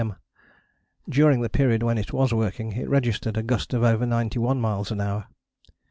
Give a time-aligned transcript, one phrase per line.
[0.03, 0.15] M.
[1.07, 4.89] During the period when it was working it registered a gust of over 91 miles
[4.89, 5.27] an hour.